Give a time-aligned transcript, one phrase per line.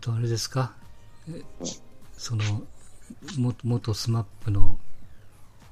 [0.00, 0.74] とあれですか、
[2.16, 2.44] その、
[3.38, 4.78] も元スマップの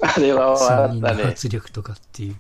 [0.01, 1.29] あれは3人の。
[1.29, 2.37] 圧力とかっていう、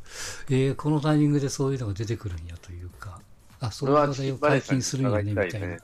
[0.51, 3.21] えーこのタイミングでそういうのが出てくるんやというか、
[3.61, 5.66] あ、そそれはういう話題を解禁するんやね、みたいな。
[5.66, 5.79] うん。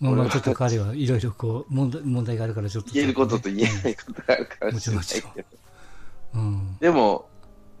[0.00, 5.28] まあまあ、ちょっと彼はいろいろこう、問題問題があるからちょっと、言えることと言えないことがあるかもしれないけど。
[6.34, 6.76] うん。
[6.78, 7.28] でも、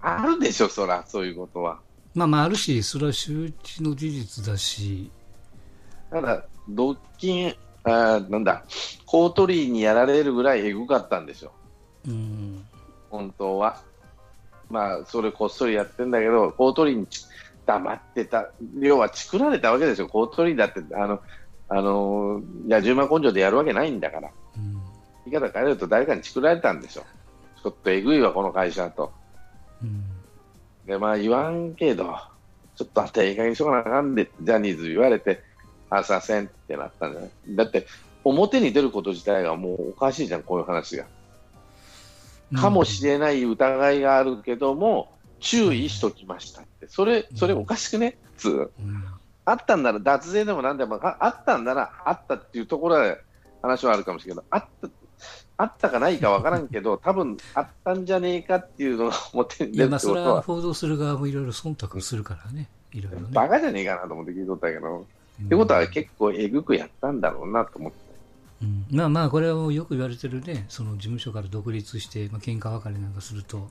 [0.00, 1.80] あるでしょ、そら、そういうことは。
[2.14, 5.10] まあまあ、あるし、それは周知の事実だし、
[6.10, 7.54] ただ、ドッキン、
[7.84, 8.64] あーなんだ、
[9.06, 11.52] コートリーにやられるぐらいエグかったんでしょ、
[12.06, 12.64] うん。
[13.10, 13.82] 本当は。
[14.70, 17.06] まあ、それこっそりやってんだけど、コートリーに
[17.66, 21.20] 黙ってた、要はチクられたわけですよ、コートリーだって、あの、
[21.68, 24.72] あのいや、10万根性でやるわけないんだから、うん。
[25.30, 27.04] 言い方変えると誰かにチクられたんでしょ、
[27.62, 29.12] ちょっとえぐいわ、この会社と。
[29.82, 30.04] うん。
[30.86, 32.16] で、まあ言わんけど、
[32.76, 35.42] ちょっとあんたええ加減にしとかなあかんで、ジャニーズ言われて、
[35.98, 37.30] あ、させんってなったんじゃない？
[37.56, 37.86] だって、
[38.24, 41.04] 表に出ること自体がもうおかしいじゃん、こういう話が。
[42.54, 46.86] かもしれない疑いがあるけども、注意しときましたって。
[46.88, 48.16] それ、それおかしくね？
[48.36, 48.70] 普通。
[48.78, 49.04] うん。
[49.44, 53.18] あったんなら、脱税でもなんでも、ああったんなら、あったっていうところで
[53.60, 54.88] 話はあるかもしれないけど、あった、
[55.56, 62.68] あったかないかわからんけど、 多分あったんじゃねえかっていうのが表に出るってことは、それは報道する側もいろいろ忖度するからね。
[62.92, 63.28] いろいろね。
[63.32, 65.06] バカじゃねえかなと思って聞いとったけど、うん
[65.44, 67.98] ってことは結構えぐくやったんだろうなと思って。
[68.62, 68.86] うん。
[68.90, 73.70] まあまあ、これはもうよく言われてるね、その事務所から独立して、まあ喧嘩別れなんかすると、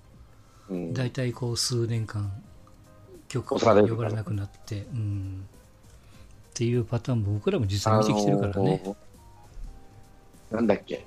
[0.70, 0.94] うん。
[0.94, 2.32] 大体こう数年間、
[3.28, 5.46] 曲が呼ばれなくなって、うん、
[6.50, 8.82] っていうパターンも僕らも実際見てきてるからね。
[8.84, 8.98] あのー
[10.52, 11.06] なんだっけ、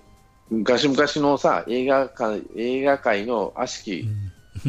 [0.51, 4.09] 昔々のさ、映画界映画界の悪しき、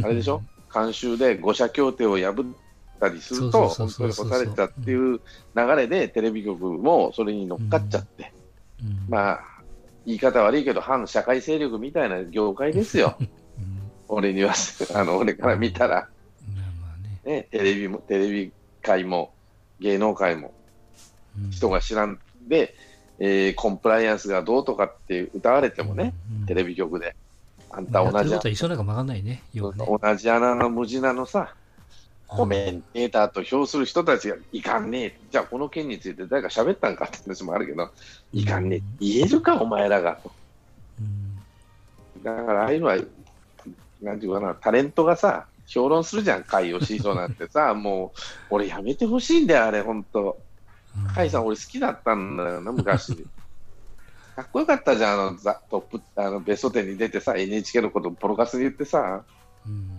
[0.03, 2.64] あれでしょ、 慣習で五社協定を破っ
[3.09, 5.19] たりすると、本当に干されてたっていう
[5.55, 8.31] 流れで、テレビ局もそれに乗っかっちゃって、
[8.83, 9.05] うん。
[9.09, 9.39] まあ、
[10.05, 13.29] 言い方悪いけど、反社会勢力みたいな業界ですよ、うん。
[14.07, 14.53] 俺には、
[14.93, 16.07] あの俺から見たら、
[17.25, 17.35] ね。
[17.37, 18.51] ね、テレビもテレビ
[18.81, 19.33] 界も
[19.79, 20.53] 芸能界も
[21.37, 21.51] うん。
[21.51, 22.75] 人が知らんで、
[23.19, 26.45] えーコンプライアンスがどうとかって歌われてもね、うん。
[26.45, 27.15] テレビ局で、
[27.71, 29.85] あんた同じことは一緒なんか曲がんないね、要はね。
[29.85, 31.55] 同じ穴の無地なのさ、
[32.27, 37.89] コメンテーターと評する人たちがいかんねえ、じゃあこの件について誰か喋ったんかって話もあるけど、
[38.33, 40.31] いかんねえ、言えるか、お前らがと。
[40.99, 41.25] うん
[42.23, 42.97] だから、ああいうのは、
[44.01, 48.19] なんていうかな、タレントがさ、評論するじゃん、甲斐義人なんてさ、 もう、
[48.49, 50.37] 俺やめてほしいんだよ、あれ、本当。
[50.97, 53.15] うん甲斐さん、俺好きだったんだよな、昔。
[54.35, 59.23] かっこよかったじゃん、あの、ザトップ、あの、ベスト10に出てさ、NHK のことポロカスに言ってさ、
[59.67, 59.94] うん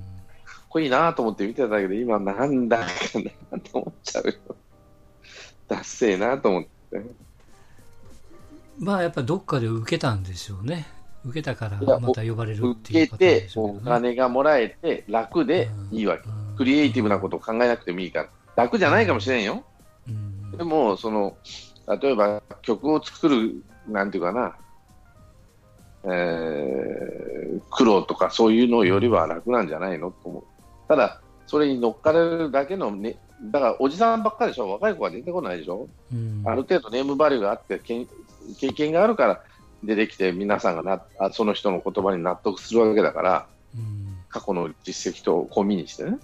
[0.68, 2.84] こいいなと思って見てたけど、今なんだか
[3.50, 4.34] なと思っちゃうよ。
[5.68, 6.70] ダッセーなと思って。
[8.78, 10.86] まあやっぱどっかで受けたんでしょうね。
[11.24, 16.24] 受けたからまた呼ばれるっていう受けパターンてで、しょうお金がもらえて、楽でいいわけ。
[16.56, 18.64] クリエイティブなことを考えなくてもいいから。
[18.64, 19.64] 楽じゃないかもしれんよ。
[20.08, 21.36] うんでも、その、
[22.00, 24.56] 例えば曲を作る、なんていうかな、
[26.04, 27.26] えー
[27.70, 30.44] 苦労とかそういうのよりは楽なんじゃないのと思う。
[30.88, 36.42] ただ、それに乗っかれるだけの、ね、だからおじさんばっかりでしょ、若い子は出てこないでしょ、うん。
[36.44, 38.08] ある程度ネームバリューがあって、けん
[38.58, 39.42] 経験があるから
[39.84, 44.16] 出てきて、皆さんがなあその人の言葉に納得するわけだから、うん。
[44.28, 46.18] 過去の実績と込みにしてね。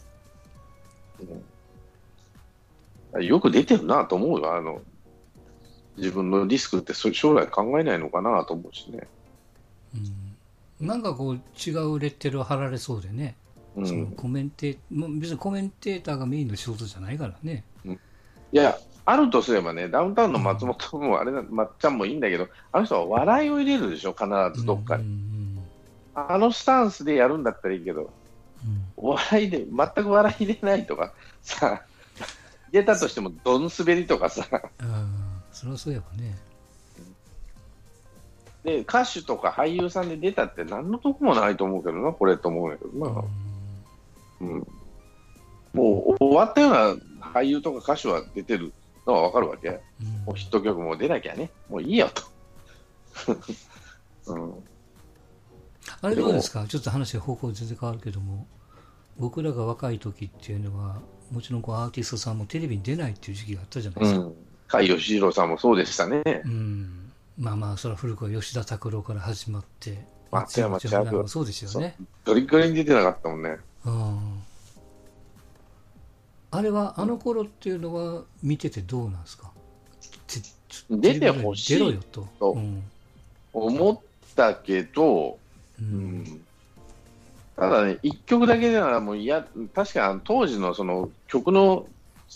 [3.14, 3.24] うん。
[3.24, 4.80] よく出てるなと思うよ、あの
[5.98, 9.06] 自分のリスクってそ将来考えないのかなと思うしね。
[10.80, 10.86] うん。
[10.86, 13.36] なんかこう違うレッテルを貼られそうでね、
[13.74, 17.64] そのうん、コメンテ別にコメンテーターがメインの仕事じゃないからね。
[18.52, 24.26] いや、あるとすればね、ダウンタウンの松本もあれな、まっちゃんもいいんだけど、あの人は笑いを入れるでしょ、必
[24.60, 25.62] ずどっかうんに。
[26.14, 28.08] あのスタンスでやるんだったらいいけど、うん
[28.96, 31.82] お笑いで、全く笑い入れないとか、さ、
[32.70, 35.06] 入れたとしても、どん滑りとかさ、うんああ
[35.50, 36.36] それはそういえばね。
[38.64, 43.24] で、歌手とか俳優さんで出たって何のとこもないと思うけどな、これと思うんやけどな。
[44.42, 44.66] うん。
[45.72, 46.70] もう終わったよう
[47.20, 48.72] な俳優とか歌手は出てる
[49.06, 49.68] のはわかるわけ。
[49.68, 49.76] うん
[50.26, 52.22] もうヒット曲も出なきゃね、もういいよと。
[54.32, 54.54] うん。
[56.00, 56.66] あれどうですか？
[56.66, 58.46] ちょっと話が方向全然変わるけども、
[59.18, 61.00] 僕らが若い時っていうのは、
[61.30, 64.20] もちろんこうアーティストさんもテレビに出ないっていう時期があったじゃないですか。
[64.20, 64.32] うん。
[64.32, 66.22] 甲斐義弘さんもそうでしたね。
[66.44, 71.96] うんまあまあ、それは古くは吉田拓郎から始まって、松山千春もそうですよね。
[72.24, 73.58] ガリガリに出てなかったもんね。
[73.84, 74.42] うん。
[76.50, 79.50] あれは、あの頃っていうのは見ててどうなんですか？
[80.26, 80.40] て
[80.90, 82.28] 出てほしいと。
[83.54, 84.00] 思っ
[84.36, 85.38] たけど、
[85.80, 86.22] ううん。
[86.22, 86.44] ん
[87.56, 91.86] ただね、一曲だけではもういや、確かに当時のその曲の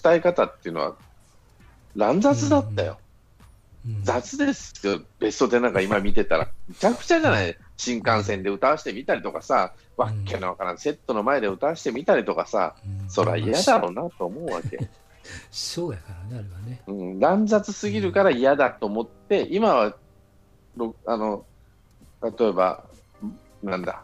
[0.03, 0.95] 伝え方っていうのは
[1.95, 2.99] 乱雑だったよ。
[3.87, 4.05] うん。
[4.05, 6.49] 雑ですよ、ベストテンなんか今見てたら。
[6.69, 7.57] むちゃくちゃじゃない？
[7.77, 14.89] 新幹線で歌わせてみたりとかさ、わっけのわからんセットの前で歌わせてみたりとかさ、うんそら嫌だろうなと思うわけ。
[15.51, 16.83] そうやからね、あれはね。
[16.87, 19.97] うん、乱雑すぎるから嫌だと思って、今は、
[20.77, 21.45] ろあの、
[22.23, 22.85] 例えば、
[23.63, 24.03] なんだ、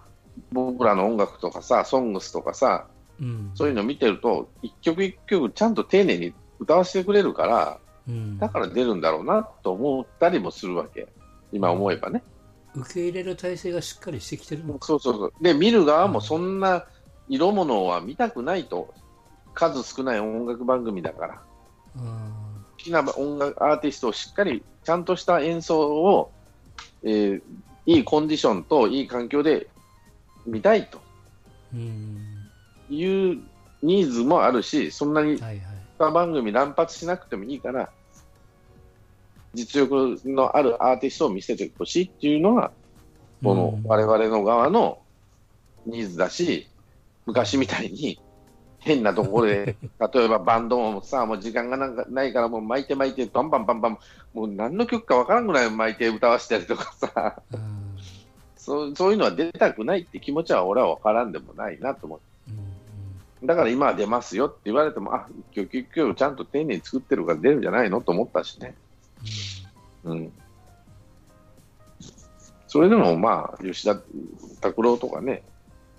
[0.50, 2.86] 僕らの音楽とかさ、ソングスとかさ、
[3.20, 3.50] うん。
[3.54, 7.78] そういうの見てると、一曲一曲ちゃんと丁寧に歌わせてくれるから、
[8.08, 11.06] うんだから出るんだろうなと思ったりもするわけ。
[11.52, 12.22] 今思えばね。
[12.74, 14.64] 受け入れる体制がしっかりしてきてる。
[14.80, 15.32] そうそうそう。
[15.40, 16.86] で、見る側もそんな
[17.28, 18.94] 色物は見たくないと。
[19.54, 21.42] 数少ない音楽番組だから。
[21.96, 26.32] うん好きな音楽アーティストをしっかりちゃんとした演奏を、
[27.02, 27.42] えー
[27.84, 29.68] いいコンディションといい環境で
[30.46, 31.00] 見たいと
[31.74, 32.16] うん。
[32.88, 33.42] いう
[33.82, 35.42] ニーズもあるし、そんなに
[35.98, 37.90] 番組乱発しなくてもいいから、
[39.54, 42.72] 実力のあるアーティストを見せてほしいっていうのが、
[43.42, 44.98] このうん我々の側の
[45.86, 46.68] ニーズだし、
[47.26, 48.20] 昔みたいに
[48.78, 49.76] 変なところで、
[50.12, 53.98] 例えばバンドもさ、もう時間がなんかないから、もう巻いて巻いて、バンバンバンバン、
[54.34, 57.82] もう何の曲かわからんぐらい巻いて歌わせたりとかさ、うん
[58.62, 62.20] そうそういうのは出たくないって気持ちは俺はわからんでもないなと思う。
[62.50, 62.72] うん
[63.44, 68.76] だから今は出ますよって言われても、あ一曲一曲ちゃんと丁寧に作ってるから出るんじゃないのと思ったしね。
[70.04, 70.32] うん。
[72.66, 74.00] それでもまあ、吉田
[74.60, 75.42] 拓郎とかね、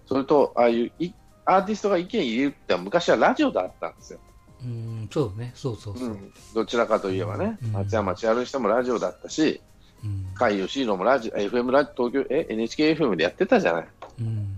[0.06, 1.14] それと、ああいうい
[1.46, 4.20] アーティストが意見入れるって昔はラジオだったんですよ。
[4.64, 4.72] うんう
[5.04, 6.08] んそうね、そうそうそう。
[6.10, 6.12] う。
[6.14, 7.72] ん、どちらかといえばね、うん。
[7.74, 9.62] 松山千春にしてもラジオだったし、
[10.04, 10.26] うん。
[10.38, 13.88] 甲斐義弘もラジオ、FM ラジオ、東京、え、NHKFM でやってたじゃない。
[14.22, 14.58] うん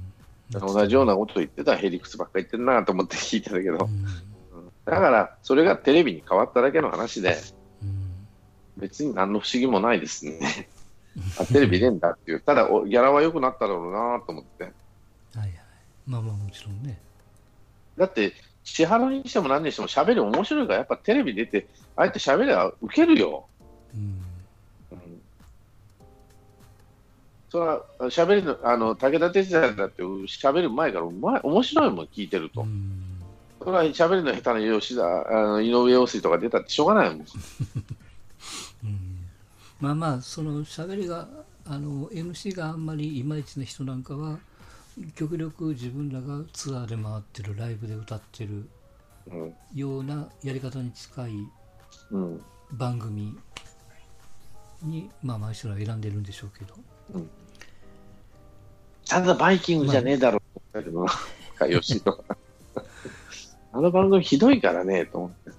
[0.52, 3.42] 同じようなこと言ってた、ヘリクスばっか言ってるなと思って聞い。
[3.42, 4.06] てたけど、うん。
[4.86, 7.65] だから、それがテレビに変わっただけの話で、うん
[8.78, 10.68] 別に何の不思議もないですね。
[11.40, 14.64] あテレビ出んだっていう、ただおギャラは良くなっただろうなと思って。
[14.64, 14.74] はい
[15.40, 15.52] はい。
[16.06, 17.00] まあまあもちろんね。
[17.98, 18.34] だって、
[18.64, 23.48] 千原にしても何にしても喋り面白いから、やっぱテレビ出て、ああやって喋りは受けるよ。
[23.94, 24.22] うん
[24.92, 25.22] うん、
[27.50, 32.62] それは喋りの、あの武田鉄矢だって喋る前からうまい面白いもん聞いてると。
[32.62, 33.16] うん
[33.66, 37.26] それは喋りの下手な吉田、あの井上陽水とか出たってしょうがないもん。
[39.82, 41.28] うんまあまあその喋りが
[41.66, 44.38] あの MC があんまりいまいちな人なんかは
[45.16, 48.70] 極力自分らがツアーで回ってるライブで歌ってる
[49.28, 49.54] うん。
[49.74, 51.32] ようなやり方に近い
[52.12, 52.42] うん。
[52.72, 53.38] 番組
[54.82, 56.76] にまあ毎週は選んでるんでしょうけど。
[59.08, 62.24] ただバイキングじゃねえだろうと思ったけどな、 吉野
[63.74, 65.52] あの番組ひどいからね、と思って。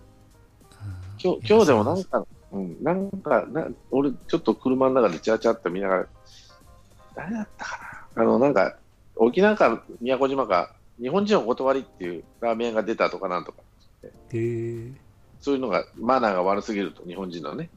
[1.22, 2.26] 今日今日でもなんか、
[2.56, 6.06] うん、なんかな、俺、ちょっと車の中でチラチラっと見ながら、
[7.14, 7.78] 誰だったか
[8.14, 8.76] な、あの、なんか、
[9.16, 13.58] 沖縄か宮古島か、日本人お断りっていうラーメン屋が出たとかなんとか、
[14.04, 14.92] へえ。
[15.40, 17.68] そういうのが、マナーが悪すぎると、日本人のね。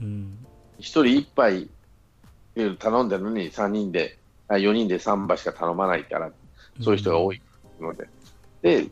[0.00, 0.38] うん。
[0.78, 1.68] 一人一杯
[2.78, 6.30] 頼んでるのに3人で、あ4人で3杯しか頼まないから、
[6.80, 7.40] そういう人が多い
[7.80, 8.08] ので。
[8.62, 8.86] で、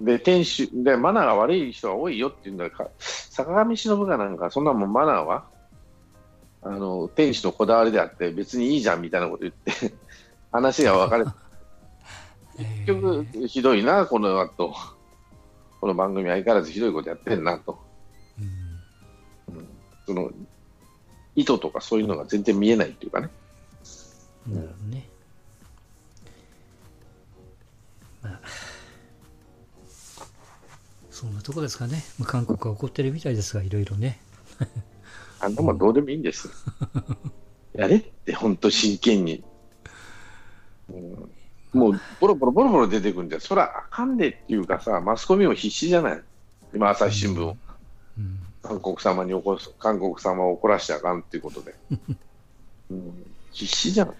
[0.00, 2.90] で、店主、で、マナーが悪い人が多いよっていうんだから、
[3.34, 5.44] 坂上忍がなんか、そんなもんマナーは、
[6.62, 9.92] あの、店主のこだわりであって、別にいいじゃんみたいなこと言って、
[10.52, 11.30] 話が分かれて、
[12.86, 14.72] 結局、ひどいな、この後。
[15.80, 17.76] この番組相変わらずひどいことやってんなと。
[18.38, 19.68] うん
[20.06, 20.30] その、
[21.34, 23.28] 意図とかそういうのが全然見えないっていうかね。
[24.46, 25.08] なるほどね。
[28.22, 28.40] まあ、
[31.24, 32.04] そんなとこですかね。
[32.18, 34.20] まあ、韓国は怒ってるみたいですが、いろいろね。
[35.40, 36.50] あんなもんどうでもいいんです。
[37.72, 39.42] やれって、本当真剣に。
[40.90, 41.30] うん
[41.72, 46.22] もう、ボロボロボロボロ出てくるんじゃ、そらあかんでっていうかさ、マスコミも必死じゃない。
[46.74, 47.56] 今、朝日新聞を。
[48.18, 51.74] うん、韓国様に起こす、韓国様を怒らしちゃあかんっていうことで。
[52.92, 54.14] うん、必死じゃん。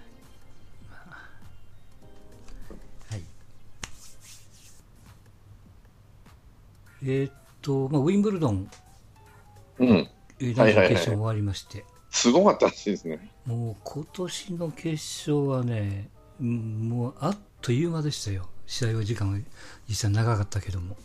[7.05, 7.33] えーっ
[7.63, 8.71] と、まあ、ウィンブルドン、
[9.79, 9.89] うん。
[10.41, 13.31] えーはいはいはい決勝終わりまして、すごかったらしいですね。
[13.47, 16.09] もう今年の決勝はね、
[16.41, 18.49] うんもうあっという間でしたよ。
[18.67, 19.39] 試合は時間が
[19.89, 20.97] 実際長かったけども。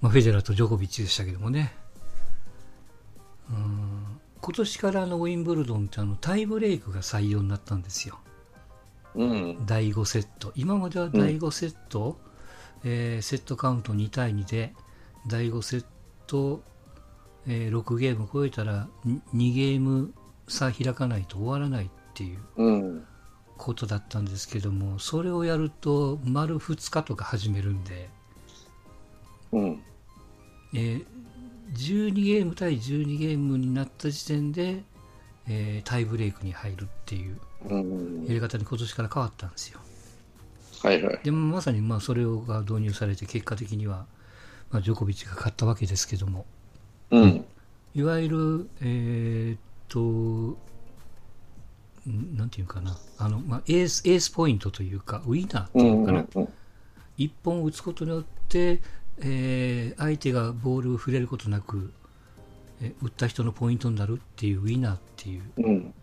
[0.00, 1.72] まあ、フェデラーとジョコビッチでしたけどもね。
[3.48, 8.18] 今年からのウィンブルドンってあのタイブレイクが採用になったんですよ。
[9.14, 9.64] うん。
[9.64, 10.52] 第5セット。
[10.54, 12.18] 今までは第5セット、
[12.84, 14.74] えーセットカウント2対2で、
[15.26, 15.84] 第5セッ
[16.26, 16.62] ト、
[17.46, 18.88] えー6ゲーム超えたら
[19.34, 20.12] 2ゲーム
[20.48, 23.04] 差開かないと終わらないっていううん。
[23.56, 28.10] ことだったんですけども、それをやると丸2日とか始めるんで、
[29.52, 29.82] うん。
[30.74, 31.04] えー
[31.74, 34.84] 12ゲーム対12ゲームになった時点で、
[35.48, 37.38] えータイブレイクに入るっていう
[37.68, 37.78] う
[38.22, 38.24] ん。
[38.26, 39.80] やり方に今年から変わったんですよ。
[40.84, 41.20] はいはい。
[41.24, 44.06] でもまさにまあそれが導入されて結果的には、
[44.70, 46.44] まあ、ジョコビッチが勝ったわけですけども
[47.10, 47.44] うん。
[47.94, 50.00] いわゆるえーっと
[52.10, 56.28] んなんていうかなあの、まあ、エースエースポイントというかウィナーってういうかな、ん。
[56.34, 56.48] うん。
[57.16, 58.80] 一本打つことによって、
[59.20, 61.92] えー相手がボールを触れることなく、
[62.82, 65.94] えー打った人のポイントになるっていうウィナーっていううん。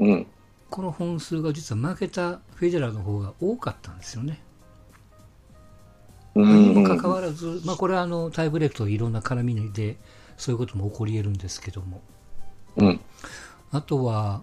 [0.00, 0.26] うん。
[0.70, 4.42] この本数が実は負けたフェデラーの方が多かったんですよね。
[6.34, 6.74] うん。
[6.74, 9.96] にもかかわらず、まあ、これはあのタイブレークといろんな絡みで
[10.36, 12.02] そういうことも起こり得るんですけども
[12.76, 13.00] うん。
[13.72, 14.42] あとは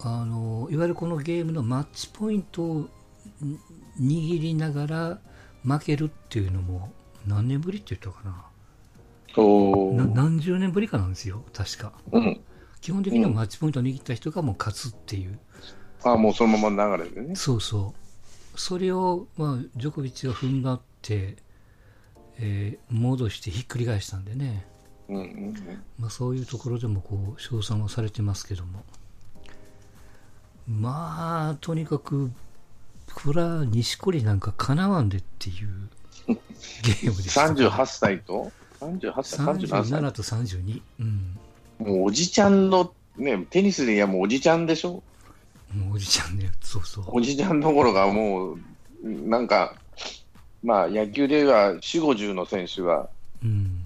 [0.00, 2.88] あのいわゆるこのゲームのマッチポイントをん
[4.00, 5.18] 握りながら
[5.64, 6.92] 負けるっていうのも
[7.26, 8.44] 何年ぶりって言ったかな
[9.36, 9.94] おー。
[9.94, 12.40] な何十年ぶりかなんですよ確かうん。
[12.82, 15.38] 基本的にはマッチポイントを握った人がもう勝つっていう、
[16.04, 17.34] あ、もうそのまま流れでね。
[17.34, 21.36] そうそうそれを、まあ、ジョコビッチが踏ん張って、
[22.38, 24.66] えー戻してひっくり返したんでね
[25.08, 25.16] うん。
[25.16, 25.54] うん。
[25.98, 28.84] まあ、そういうところでもこう称賛はされてますけども
[30.66, 32.30] まあとにかく
[33.14, 35.88] これは錦織なんかかなわんでっていう
[36.26, 41.38] ゲームでした38歳と ?38 歳 ?37 歳37と32、うん、
[41.82, 45.02] もうおじちゃんの、ね、テニスでいやもうおじちゃんでしょ？
[45.74, 47.04] もうおじちゃんねそうそう。
[47.08, 48.58] おじちゃんどころがもう、
[49.02, 49.74] なんか、
[50.62, 53.08] まあ野球では4、50の選手が、
[53.42, 53.84] うん。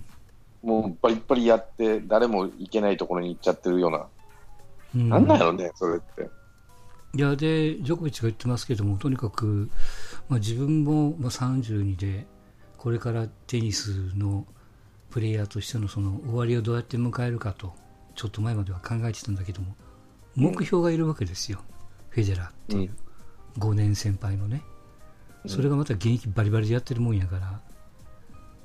[0.63, 4.07] もうバリッバリやって、誰も行けないところに行っちゃってるような、
[4.97, 5.09] うん。
[5.09, 6.29] なんなんやろね、それって。
[7.15, 9.71] いやでジョコビッチが言ってますけどもとにかく、
[10.29, 12.27] まあ、自分も、まあ、32で
[12.77, 14.45] これからテニスの
[15.09, 17.73] プレイヤーとしてのその終わりをどうやって迎えるかと
[18.17, 19.77] ちょっと前までは考えてたんだけども
[20.35, 21.61] 目標がいるわけですよ、
[22.11, 22.91] フェデラーっていう、
[23.59, 24.63] 5年先輩のね。
[25.47, 27.61] それがまた現役バリバリでやってるもんやから、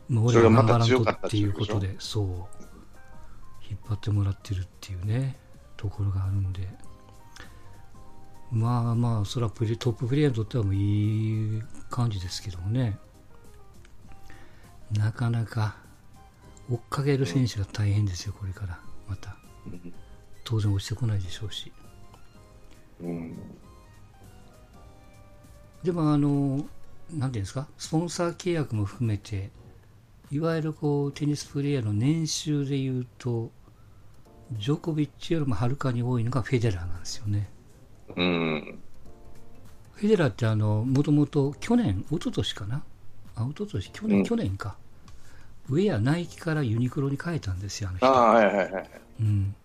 [0.10, 2.25] もう俺が頑張らんとっていうことでそう。
[3.70, 5.38] 引っ張ってもらってるっていうね
[5.77, 6.67] ところがあるんで。
[8.51, 13.00] まあまあそれはプレトッププレイヤーにとってはもういい感じですけどもね。
[14.91, 15.77] なかなか
[16.70, 18.77] 追っかける選手が大変ですよこれから。
[19.08, 19.36] また。
[19.36, 19.40] うん
[20.43, 21.71] 当然落ちてこないでしょうし。
[23.01, 23.37] うん。
[25.83, 26.65] でもあの
[27.11, 27.67] なんていうんですか？
[27.77, 29.49] スポンサー契約も含めて
[30.31, 33.51] いわゆるこうテニスプレーヤーの年収でいうと
[34.53, 37.49] ジョコビッチよりもはるかに多いのがフェデラーなんですよね。
[38.15, 38.79] うん。
[39.93, 42.83] フェデラーってあのもともと去年一昨年かな？
[43.35, 43.91] あ一昨年？
[43.91, 44.23] 去年、うん。
[44.23, 44.77] 去年か。
[45.69, 48.07] ウェアナイキからユニクロに変えたんですよあの人。
[48.07, 48.89] ああ、はいはいはい。
[49.21, 49.55] うん、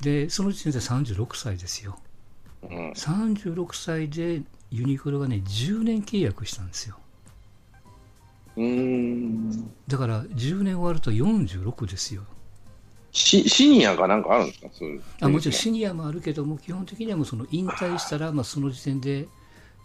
[0.00, 1.98] でその時点で36歳ですよ。
[2.62, 2.90] うん。
[2.92, 6.98] 36歳でユニクロがね10年契約したんですよ。
[8.56, 9.70] うーん。
[9.86, 12.24] だから10年終わると46ですよ。
[13.12, 14.68] シシニアかなんかあるんですか？
[14.72, 15.02] そういう。
[15.20, 19.28] あもちろんシニアもあるけども基本的にはもうその引退したらまあその時点で、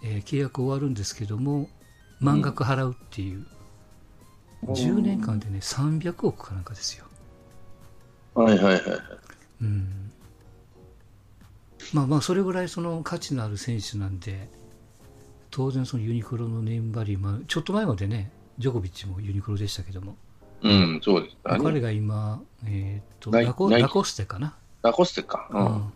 [0.03, 1.69] えー契約終わるんですけども
[2.19, 3.45] 満額払うっていう、
[4.63, 7.05] 10年間でね300億かなんかですよ、
[8.41, 8.81] はいはいはい。
[9.61, 10.11] うん、
[11.93, 14.49] まあまあそれぐらいその価値のある選手なんで
[15.49, 20.15] 当然そのユニクロのネームバリュー、まあ、ちょっと前までねジョコビッチもユニクロでしたけども、
[20.61, 21.35] うん、そうです。
[21.43, 25.49] 彼が今、えーっとナイナイキラコラコステかな、ラコステか。
[25.51, 25.93] うん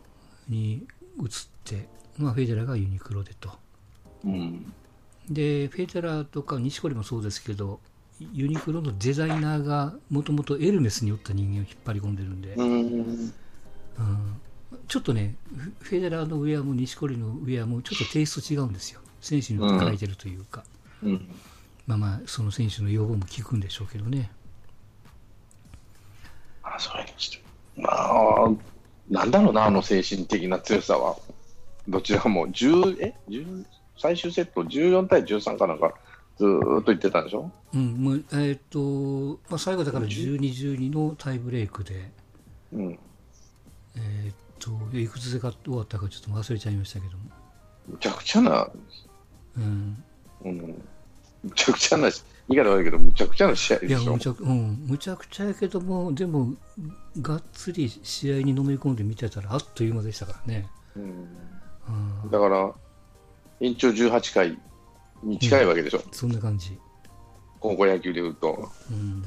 [0.52, 0.86] に
[1.20, 1.28] 移っ
[1.64, 3.50] て、まあ、フェデラーがユニクロでと。
[4.26, 4.74] うん。
[5.30, 7.80] で、フェデラーとか錦織もそうですけど、
[8.34, 12.66] ユニクロのデザイナーがもともとエルメスにおった人間を引っ張り込んでるんで、うん。
[12.68, 14.42] うん
[14.88, 15.36] ちょっとね、
[15.80, 19.00] フフェデラーのウェアも錦織のウェアもちょっとテイスト違うんですよ。
[19.22, 20.64] 選手によって変えてるというか、
[21.04, 21.30] うん。
[21.88, 24.32] まあまあ、その選手の要望も聞くんでしょうけどね。
[26.64, 27.42] あ、そうにして。
[27.78, 28.52] まあ、
[29.10, 31.18] なんだろうな、あの精神的な強さは。
[31.88, 33.66] どちらも10、え？10
[33.98, 35.94] 最終セット14対13かなんか、
[36.42, 37.52] ずーっと言ってたんでしょ？
[37.76, 42.12] うんもうえーっとまあ、最後だから12、12のタイブレークで、
[42.74, 43.00] うん。
[43.96, 47.26] えーっと、いくつでか終わったかちょっと忘れちゃいましたけども。
[47.88, 48.68] むちゃくちゃな、
[49.56, 50.04] うん。
[50.44, 50.58] うん、
[51.44, 52.12] むちゃくちゃな、言
[52.50, 54.14] い方悪いけど、むちゃくちゃな試合いや、でしょ？
[54.14, 54.20] む。
[54.20, 56.56] ちゃく、うん、むちゃくちゃやけども、でも、
[57.22, 60.68] がっつり試合にのめり込んで見てたら、あっという間でしたからね。
[60.96, 61.04] うん
[62.24, 62.74] うん、だから、
[63.60, 64.58] 延長18回
[65.24, 66.78] に近いわけでしょ、そんな感じ。
[67.60, 68.70] 高校野球でいうと。
[68.90, 69.24] うん。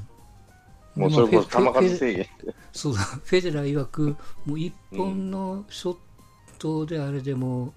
[0.95, 2.27] もうそれこそ球数制限。
[2.73, 5.97] そうだ、フェデラー曰く、もう一本のショッ
[6.59, 7.75] トであれでも、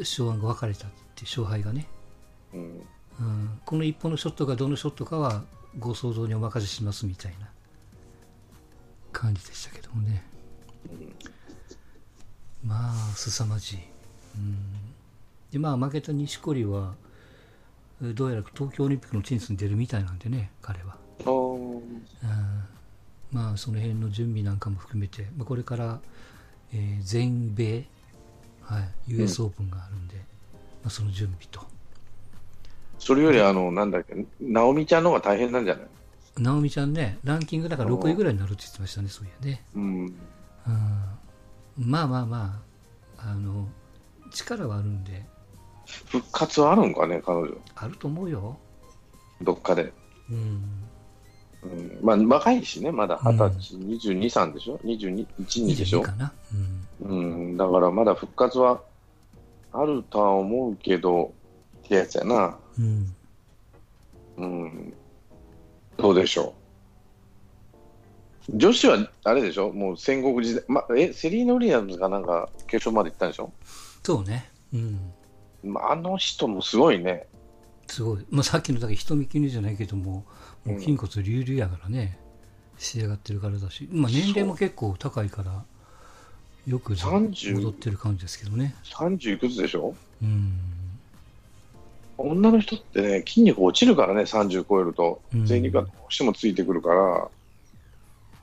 [0.00, 1.86] 勝敗が分かれたって、勝敗がね。
[2.52, 2.82] うん
[3.20, 5.42] うん、この一本のショットがどのショットかは
[5.78, 7.48] ご想像にお任せしますみたいな
[9.12, 10.24] 感じでしたけどもね、
[12.64, 13.78] まあ凄まじい、
[14.36, 14.56] うん、
[15.50, 17.07] でまあ負けた錦織はえ
[18.00, 20.96] どうやら東京オリンピックのテニスに出るみたいなんでね彼は、
[23.32, 26.00] まあその辺の準備なんかも含めて、まあ、これから、
[26.72, 27.86] えー全米、
[28.62, 30.22] はい、US オープンがあるんで、ま
[30.86, 31.60] あ、その準備と。
[32.98, 35.86] それより、あの、なんだっけ、直美ちゃんの方が大変なんじゃない？
[36.38, 39.64] 直美ちゃんね、ランキングだから6位ぐらいになるって言ってましたね、そういやね。
[39.74, 40.04] うん。
[40.04, 40.12] うん、
[41.78, 42.62] まあまあま
[43.18, 43.68] あ、あの、
[44.30, 45.24] 力はあるんで、
[46.06, 47.50] 復活はあるんかね、彼女。
[47.76, 48.56] あると思うよ。
[49.42, 49.92] どっかで。
[50.30, 50.62] うん。
[51.62, 56.32] うん、まあ、若いしね、まだ二十歳、22、3でしょ ?22、1、2でし22ょかな。
[57.04, 57.18] うん。
[57.18, 58.80] うん、だからまだ復活は
[59.72, 61.32] あるとは思うけど、
[61.84, 62.56] ってやつやな。
[62.78, 63.14] うん。
[64.36, 64.94] うん。
[65.96, 66.54] どうでしょ
[68.48, 68.56] う？
[68.56, 69.72] 女子はあれでしょ？
[69.72, 70.64] もう戦国時代。
[70.68, 73.52] ま、え、セリーナ・ウィリアムズがなんか決勝まで行ったんでしょ？
[74.04, 74.50] そうね。
[74.72, 75.12] うん。
[75.64, 77.26] まああの人もすごいね。
[77.86, 78.24] すごい。
[78.30, 80.24] まあさっきのだけ人見切りじゃないけども、も
[80.66, 82.18] ううん筋骨隆々やからね、
[82.76, 85.64] 仕上がってるからだし、まあ年齢も結構高いから、
[86.66, 88.74] よく30戻ってる感じですけどね。
[88.84, 89.94] 30いくつでしょ？
[90.22, 90.58] うん。
[92.18, 95.46] 女の人ってね、筋肉落ちるからね、30超えるとうん。
[95.46, 97.28] 全肉がどうしてもついてくるから、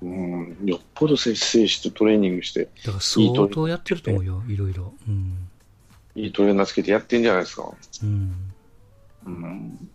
[0.01, 4.93] うん、よっぽど節制してトレーニングして、だから相当やってると思うよ、いろいろ。
[5.07, 5.49] うん。
[6.15, 7.71] いいトレーナーつけてやってんじゃないですか。
[8.03, 8.53] うん。
[9.25, 9.89] うん。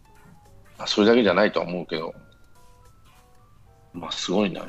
[0.79, 2.15] まあそれだけじゃないとは思うけど、
[3.93, 4.65] まあ、すごいな。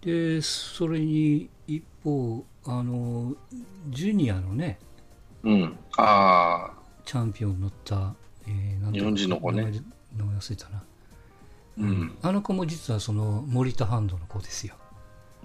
[0.00, 3.34] で、それに一方、あの、
[3.88, 4.78] ジュニアのね、
[5.42, 5.78] うん。
[5.96, 6.72] ああ、
[7.04, 8.14] チャンピオンに乗った、
[8.46, 9.62] えー、なんていう日本人の子ね
[10.16, 10.84] 名前忘れたな。
[11.78, 12.18] うん。
[12.22, 14.74] あの子も実はその森田ハンドの子ですよ。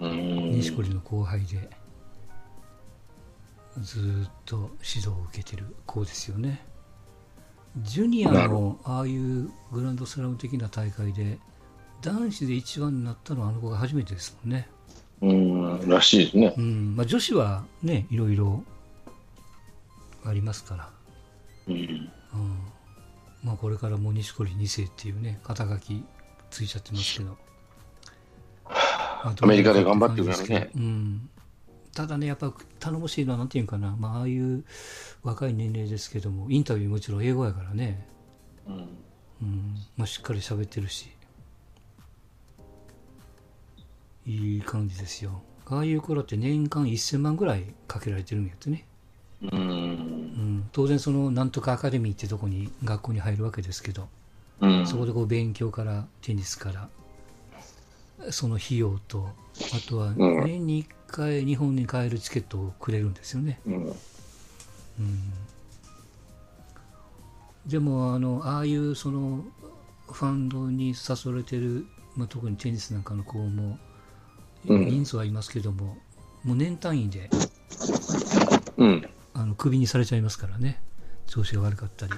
[0.00, 0.50] うん。
[0.52, 1.70] 錦織の後輩で、
[3.80, 6.64] ずーっと指導を受けてる子ですよね。
[7.78, 11.38] ジュニアのああいうグランドスラム的な大会で、
[12.02, 14.68] 男子で一番になったのはあの子が初めてですもんね。
[15.22, 16.60] うん、らしいですねう。
[16.60, 18.64] んまあ、女子はね、いろいろ
[20.24, 20.90] ありますから、
[21.68, 21.74] うん。
[21.74, 21.78] う
[22.36, 22.58] ん
[23.44, 26.04] まあ、これからもう錦織2世っていうね、肩書き
[26.50, 27.36] ついちゃってますけど、ま
[29.30, 31.30] あアメリカで頑張ってるからねどうなるかって感じですけどうん、
[31.94, 34.64] ただね、やっぱ頼もしいのは、なんていうかな、まあ、ああいう
[35.22, 38.06] 若い年齢ですけども、インタビューもちろん英語やからね、
[38.66, 38.74] うん。
[39.42, 41.10] うんまあ、しっかり喋ってるし、
[44.26, 45.42] いい感じですよ。
[45.66, 48.86] ああいう頃って年間1000万ぐらいかけられてるんやってね。
[49.42, 49.62] うんう。
[49.62, 54.08] ん、当然そのなんとかアカデミーってとこに学校に入るわけですけど、
[54.60, 54.86] うん。
[54.86, 56.88] そこでこう勉強からテニスから
[58.30, 59.28] その費用と
[59.72, 63.74] あとはうん年に1回日本に帰るチケットをくれるんですよね、うん。
[63.84, 63.94] うん、
[67.66, 69.44] でもあのああいうその
[70.10, 73.78] ファンドに誘われてる、まあ、特にテニスなんかの子も
[74.66, 75.98] うん人数はいますけども、
[76.44, 77.30] もう年単位で
[78.76, 79.08] うん。
[79.34, 80.82] あのクビにされちゃいますからね
[81.26, 82.12] 調子が悪かったり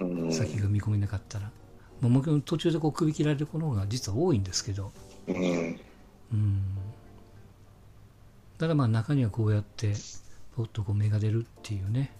[0.00, 0.32] うん。
[0.32, 1.50] 先が見込めなかったら、
[2.00, 4.92] まあ、もちろん途中でこう首切られる子の方が実は多いんですけど、
[5.26, 5.78] うん。
[8.60, 9.94] うん、ただまあ中にはこうやって
[10.56, 12.12] ポッとこう芽が出るっていうね。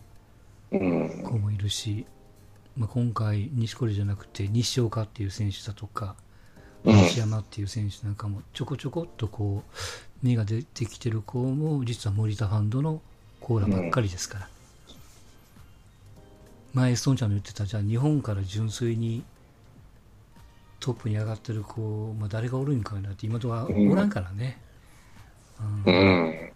[0.72, 1.22] うん。
[1.22, 2.06] 子もいるし、
[2.76, 6.16] まあ、今回錦織じゃなくて西岡っていう選手だとか
[6.84, 6.96] うん。
[6.96, 13.02] 西山っていう選手なんかもちょこちょこっとこう芽が出てきてる子も実は森田ファンドの
[13.40, 14.48] コーラばっかりですから、
[16.74, 19.24] 前ストーンちゃんの言ってたじゃあ日本から純粋に
[20.78, 24.69] トップに上がってる子、まあ、誰がおるんかなって今とはおらんからね、う
[25.86, 25.92] うん
[26.30, 26.52] ん。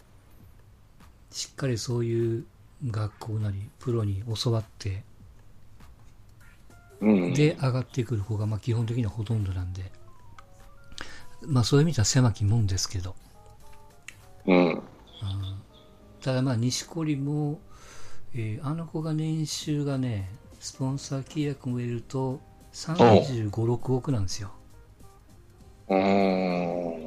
[1.30, 2.44] しっかりそういう
[2.86, 5.02] 学校なりプロに教わって
[7.00, 7.32] うん。
[7.34, 9.90] で上がってくる子がまあ基本的にはほとんどなんで
[11.46, 13.14] まあそういう意味では狭きもんですけど、
[14.46, 14.82] うん。
[16.22, 17.60] ただまあ錦織も、
[18.34, 22.40] えーあの子が年収がね、スポンサー契約も入れると
[22.72, 24.50] 35、6億なんですよ。
[25.88, 27.03] うーん。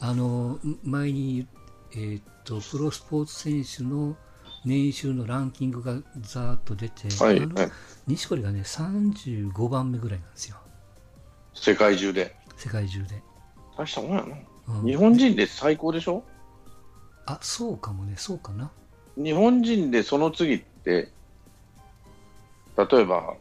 [0.00, 1.46] あの、前に、
[1.92, 4.16] えーっと、プロスポーツ選手の
[4.64, 7.70] 年収のランキングがざーっと出て、はい、はい。
[8.06, 10.56] 錦織がね、35番目ぐらいなんですよ。
[11.54, 12.34] 世界中で。
[12.56, 13.22] 世界中で。
[13.76, 14.26] 大したもんやな。
[14.26, 16.22] うん日本人で最高でしょ？
[17.26, 18.70] あ、そうかもね、そうかな。
[19.16, 21.10] 日本人でその次って、
[22.76, 23.34] 例えば、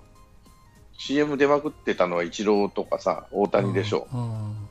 [0.97, 4.07] CM 出まくってたのはイチローとかさ、大谷でしょ。
[4.11, 4.68] ああ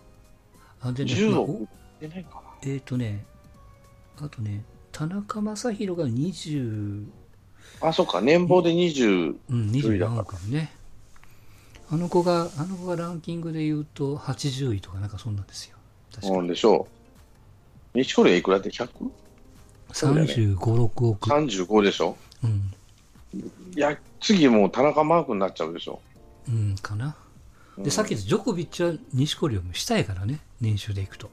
[0.81, 1.69] あでね、10まあ億
[2.01, 2.41] 出ないかな。
[2.63, 3.25] えっ、とね、
[4.21, 4.63] あとね、
[4.93, 7.07] 田中将大が20、
[7.81, 10.73] あ、そっか、年俸で20、うん、24一人だから億ね。
[11.91, 15.77] あの子が、あの子がランキングで言うと80位とかなんかそんなんですよ。
[16.15, 16.87] 確かなんでしょ
[17.95, 17.99] う。
[17.99, 19.11] 錦織はいくらで 100?35
[19.93, 21.83] そうだよね35、6億。
[21.83, 22.17] でしょ？
[22.45, 22.73] うん、
[23.75, 26.01] いや、次もう田中マークになっちゃうでしょ。
[26.49, 27.17] うん、かな。
[27.77, 31.31] うんで、さっきジョコビッチは錦織よりも下やからね、年収でいくと。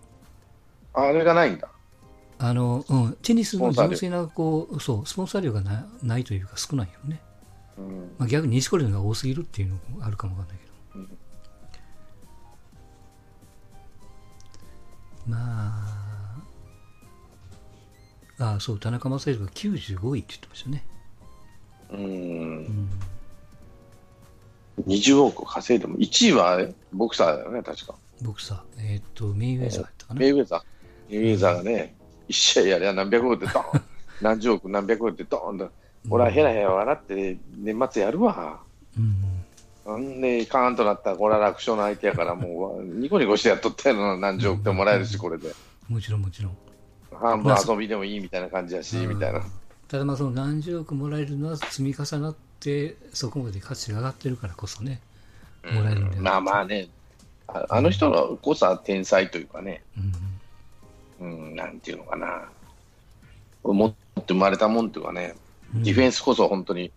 [0.93, 1.69] あれがないんだ。
[2.38, 7.21] あの、うん、テニスの純粋な、こう、そう、スポンサー料がなないというか少ないよね。
[7.77, 10.73] うんまあ、逆に錦織の方が多すぎるっていうのもあるかもわかんないけど。
[10.95, 11.17] うん
[15.27, 15.38] ま
[18.38, 20.85] あ、ああ、そう、田中将大が95位って言ってましたね。
[21.91, 21.97] う。
[21.97, 22.89] うんん。
[24.88, 27.95] 20億稼いでも、1位はボクサーだよね、確か。
[28.25, 30.19] ボクサー、えーっと、メイウェザーやったかな？
[30.19, 30.61] メイウェザー。
[31.09, 31.95] メイウェザーがね、
[32.29, 33.81] 1試合やりゃ何百億でドーン、
[34.21, 35.71] 何十億、何百億でドーンと、
[36.09, 38.59] 俺はヘラヘラ笑って年末やるわ。
[38.97, 39.15] うん。
[39.85, 45.53] なんで、カーンとなったら、これは楽勝の相手やから、もう、ニコニコしてやっとったやろな、何十億でもらえるし、これで。
[45.88, 46.57] もちろんもちろん。
[47.13, 49.41] 半分遊びでもいいみたいな感じやし、みたいな。
[49.88, 54.99] ただまあその何十億もらえるのは積み重なってそこまで価値が上がってるからこそね
[55.63, 56.89] もらえるんだよまあまあね、
[57.47, 59.84] ああの人のこそは天才というかね、
[61.19, 61.27] うん。
[61.27, 62.49] うん、なんていうのかな、
[63.63, 63.95] 持って
[64.29, 65.36] 生まれたもんというかね、
[65.73, 65.84] うん。
[65.84, 66.91] ディフェンスこそ本当に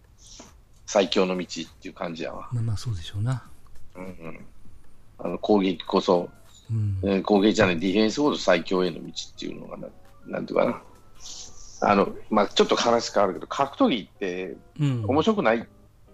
[0.87, 1.49] 最強の道っ
[1.81, 2.49] ていう感じやわ。
[2.53, 3.43] まあまあそうでしょうな。
[3.95, 4.47] うんうん、
[5.19, 6.31] あの攻撃こそ、
[6.71, 6.99] うん。
[7.05, 9.89] えー攻撃じゃない、ディフェンスこそ最強への道っていうのがな、
[10.27, 10.83] なんていうかな。
[11.81, 15.05] あの、まあちょっと話変わるけど、格闘技ってうん。
[15.07, 15.67] 面白くない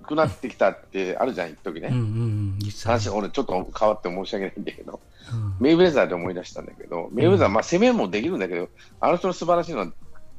[0.05, 1.89] くなってきたってあるじゃん、一時ね。
[1.91, 2.59] うんうんうん。
[2.59, 5.01] 実際話、俺ちょっと変わって申し訳ないんだけど、
[5.33, 5.57] うん。
[5.61, 8.69] メイウェザーで思い出したんだけど、メイウェザー、まあ攻めもできるんだけど、
[9.01, 9.87] あの人の素晴らしいのは、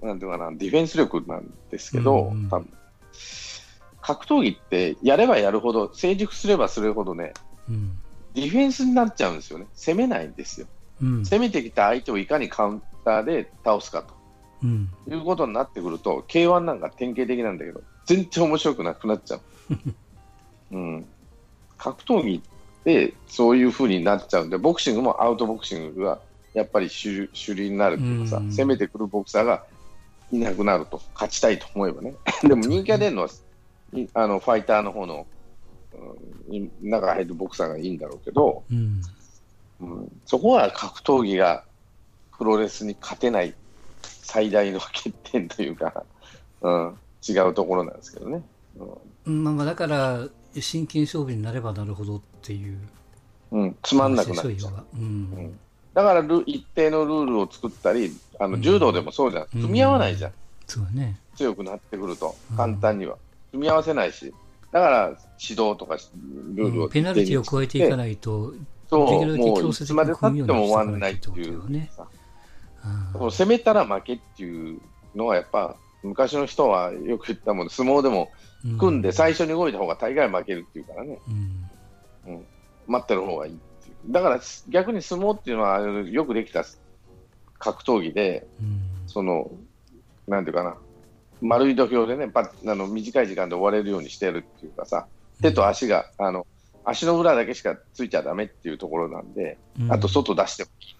[0.01, 2.49] なんていうかな、ディフェンス力なんですけど、うんうん。
[2.49, 2.69] 多分
[4.01, 7.33] 格闘技ってやればやるほど、成熟すればするほどね、
[7.67, 7.97] うん。
[8.35, 9.65] ディフェンスになっちゃうんですよね。
[9.73, 10.67] 攻めないんですよ。
[11.01, 11.23] うん。
[11.23, 14.05] 攻めてきた相手をいかにカウンターで倒すか
[14.61, 14.89] うん。
[15.07, 19.41] ということになってくると、K1 なんか典型的なんだけど、全然面白くなくなっちゃう。
[20.71, 21.05] うん、
[21.77, 26.19] 格闘技ってそういう風になっちゃうんで、ボクシングもアウトボクシングが
[26.53, 28.49] やっぱり主主流になるっていうかさ、うん。
[28.49, 29.65] 攻めてくるボクサーが
[30.31, 32.15] いなくなると、勝ちたいと思えばね。
[32.43, 33.29] でも人気が出るのは、
[33.93, 35.27] いあのファイターの方の、
[36.49, 39.01] うん、い中入るボクサーがいいんだろうけど、うん。
[39.81, 41.65] うん、そこは格闘技が
[42.37, 43.53] プロレスに勝てない
[44.01, 46.03] 最大の欠点というか、
[46.61, 46.97] うん、
[47.27, 48.41] 違うところなんですけどね。
[49.25, 50.27] まあまあだから
[50.59, 52.77] 真剣勝負になればなるほどっていう
[53.51, 54.55] うん、うん、つまんなくなっちゃう。
[54.57, 54.83] 要は。
[54.93, 55.59] うん。
[55.93, 58.61] だからル一定のルールを作ったり、あのうん。
[58.61, 60.31] 柔道でもそうじゃん、組み合わないじゃん、
[60.67, 61.19] そうだね。
[61.35, 63.17] 強くなってくるとうん、簡単には。
[63.51, 64.33] 組み合わせないし、
[64.71, 65.07] だから
[65.39, 65.97] 指導とか
[66.53, 66.91] ルールをうん。
[66.91, 68.53] ペナルティを超えていかないと
[68.89, 72.07] そう、もういつまでたっても終わんないっていうようにしていかさ。
[73.13, 73.19] うん。
[73.19, 74.81] そう攻めたら負けっていう
[75.15, 78.31] のはやっぱ昔の人はよく言ったもん相撲でも
[78.79, 81.19] 組んで最初に動いた方が大概負けるっていうからね、
[82.25, 82.45] うん。
[82.87, 84.11] 待ってる方がいいっていう。
[84.11, 84.39] だから
[84.69, 86.65] 逆に相撲っていうのはよくできた
[87.59, 88.81] 格闘技でうん。
[89.07, 89.51] その
[90.27, 90.75] なんていうかな。
[91.41, 95.05] 丸い土俵でねパッあの短い時間で終われるようにしてるっていうかさ
[95.41, 96.47] 手と足があの
[96.85, 99.91] 足の裏だけしかついちゃだめっていうところなんで、うん。
[99.91, 100.95] あと外出してもいい。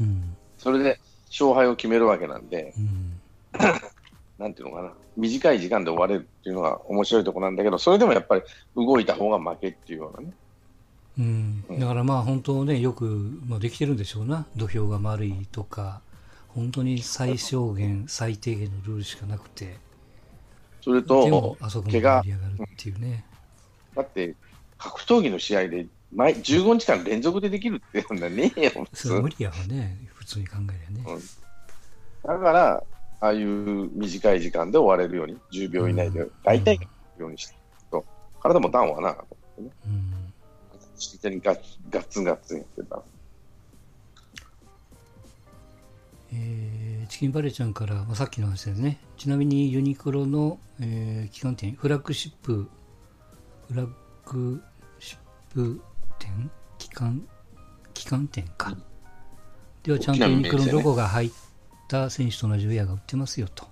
[0.00, 0.36] うん。
[0.58, 3.20] それで勝敗を決めるわけなんで、うん
[4.38, 8.42] なんていうのかな、短い時間で終われるっていうのが面白いところなんだけど、それでもやっぱり
[8.76, 10.34] 動いた方が負けっていうようなね。
[11.16, 13.04] うん、だからまあ本当ねよく、
[13.46, 14.46] まあ、できてるんでしょうな。
[14.56, 16.00] 土俵が丸いとか
[16.48, 19.76] 本当に最小限最低限のルールしかなくて。
[20.80, 22.22] それとあそこ、まで怪我。
[22.24, 23.24] 盛り上がるっていうね。
[23.94, 24.34] だって
[24.76, 28.72] 格闘技の試合で毎15日間連続でできるってねえよ、
[29.20, 31.20] 無理やわね、普通に考えりゃね。
[32.24, 32.82] だから、
[33.20, 36.78] ああいう短い時間で終われるように、10秒以内で、大体
[37.18, 37.54] ようにして
[37.90, 38.04] と、
[38.40, 39.70] 体もダウンはな、と思ってね。
[39.86, 40.14] うん
[40.96, 41.58] 真剣にガッ
[41.90, 43.02] ガッツンガッツンやってた。
[46.32, 48.98] えーチキンバレーちゃんから、まあ、さっきの話ですね。
[49.16, 52.68] ちなみにユニクロの、えー旗艦店、フラッグシップ、
[53.68, 53.88] フラッ
[54.26, 54.62] グ
[54.98, 55.18] シッ
[55.54, 55.80] プ
[56.18, 57.22] 店旗艦、
[57.94, 58.76] 旗艦店か。
[59.82, 61.30] ではちゃんとユニクロのロゴが入っ
[61.88, 63.66] た選手と同じウェアが売ってますよと。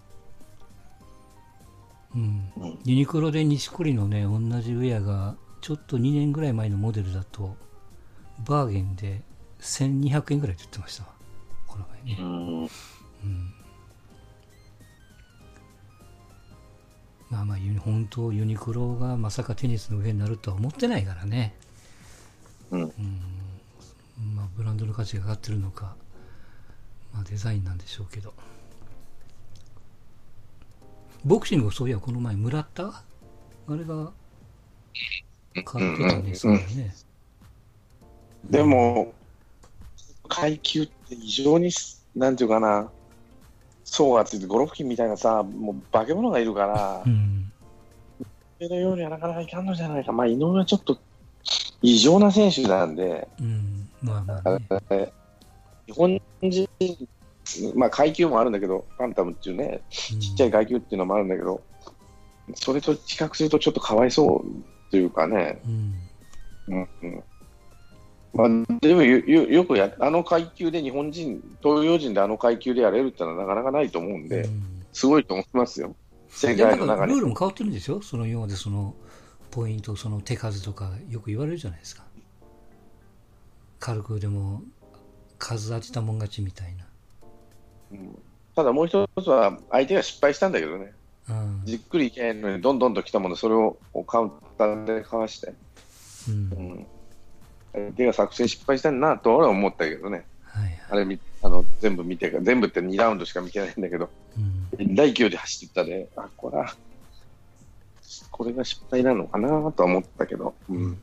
[2.14, 2.53] うん。
[2.57, 7.57] うんユニクロで錦織のね、同じウェアが、ちょっと2年ぐらい前のモデルだと、
[8.46, 9.22] バーゲンで
[9.61, 11.11] 1200円ぐらいで売ってましたわ。
[11.66, 12.18] この前ね。
[12.20, 13.55] うん
[17.31, 21.55] まあまあ、ユニ本当、ユニクロがまさかテニスの上になるとは思ってないからね。
[22.70, 22.92] うん
[24.35, 25.96] まあ、ブランドの価値が上がってるのか、
[27.12, 28.33] まあ、デザインなんでしょうけど。
[31.25, 34.12] ボクシング、そういや、この前、村田あれが、
[35.64, 36.94] 買ってたんですからね。
[38.44, 39.12] でも、
[40.29, 41.70] 階級って異常に、
[42.16, 42.90] なんていうかな、
[43.85, 47.53] 層がついて、ゴロフキンみたいなさ、もう化け物がいるからう、ん。
[48.61, 50.98] そのようにはなかなかいかんのじゃないか、まあ、井上はちょっと
[51.83, 53.88] 異常な選手なんで、うん。
[54.01, 55.12] まあまあね。
[55.87, 56.68] 日本人、
[57.75, 61.62] まあ、階級もあるんだけど、パンタムっていうね、ちっちゃい階級っていうのもあるんだけど、
[62.55, 65.95] それと比較するとちょっとかわいそうというかね、うん。
[66.68, 67.25] うんうん
[68.35, 75.97] まあ、でもよよよくや、あの階級で日本人、東洋人であの階級でやれるってのはなかなかないと思うんで、うんすごいと思いますよ、
[76.29, 77.21] 世界の中にルー。
[77.23, 78.03] ルも変わってるんですよ。
[78.03, 78.95] その今までその
[79.51, 82.05] ポイント、その手数とかよく言われるじゃないですか。
[83.79, 84.62] 軽くでも
[85.42, 86.85] 数当てたもん勝ちみたいな。
[87.90, 88.18] うん。
[88.55, 90.92] ただもう一つは、相手が失敗したんだけどね、
[91.28, 91.62] うん。
[91.64, 93.76] じっくりいけへんのに、どんどんと来たもの、それを
[94.07, 95.52] カウンターでかわして、
[96.28, 96.35] うん。
[96.35, 96.37] う
[96.74, 96.87] ん、
[97.72, 100.81] 相手が作戦失敗したんだなと俺は思ったけどね、はいはい。
[100.90, 104.94] あれみあの全部見てか、全部って2ラウンドしか見てないんだけど、うん。
[104.94, 106.72] 大勢いで走ってったで、あ、これは、
[108.31, 111.02] これが失敗なのかなとは思ったけど、うん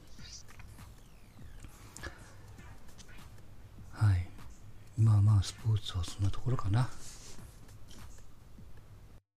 [4.00, 4.28] はい。
[5.00, 6.90] まあまあ、スポーツはそんなところかな。